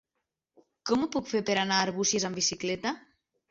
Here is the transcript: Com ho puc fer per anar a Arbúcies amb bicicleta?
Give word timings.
Com 0.91 1.03
ho 1.03 1.09
puc 1.17 1.29
fer 1.35 1.43
per 1.51 1.59
anar 1.65 1.79
a 1.83 1.85
Arbúcies 1.91 2.27
amb 2.33 2.43
bicicleta? 2.43 2.97